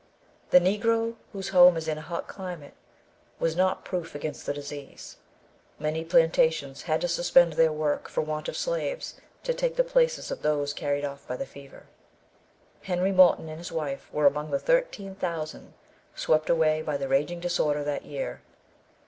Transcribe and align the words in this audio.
The 0.49 0.59
Negro, 0.59 1.13
whose 1.31 1.49
home 1.49 1.77
is 1.77 1.87
in 1.87 1.99
a 1.99 2.01
hot 2.01 2.27
climate, 2.27 2.73
was 3.37 3.55
not 3.55 3.85
proof 3.85 4.15
against 4.15 4.47
the 4.47 4.53
disease. 4.55 5.17
Many 5.77 6.03
plantations 6.03 6.81
had 6.81 7.01
to 7.01 7.07
suspend 7.07 7.53
their 7.53 7.71
work 7.71 8.09
for 8.09 8.21
want 8.21 8.49
of 8.49 8.57
slaves 8.57 9.21
to 9.43 9.53
take 9.53 9.75
the 9.75 9.83
places 9.83 10.31
of 10.31 10.41
those 10.41 10.73
carried 10.73 11.05
off 11.05 11.27
by 11.27 11.37
the 11.37 11.45
fever. 11.45 11.83
Henry 12.81 13.11
Morton 13.11 13.47
and 13.47 13.69
wife 13.69 14.11
were 14.11 14.25
among 14.25 14.49
the 14.49 14.57
thirteen 14.57 15.13
thousand 15.13 15.75
swept 16.15 16.49
away 16.49 16.81
by 16.81 16.97
the 16.97 17.07
raging 17.07 17.39
disorder 17.39 17.83
that 17.83 18.03
year. 18.03 18.41